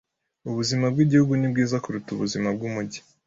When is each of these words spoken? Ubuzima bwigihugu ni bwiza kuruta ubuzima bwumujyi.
Ubuzima 0.49 0.85
bwigihugu 0.93 1.33
ni 1.35 1.47
bwiza 1.51 1.77
kuruta 1.83 2.09
ubuzima 2.11 2.47
bwumujyi. 2.55 2.99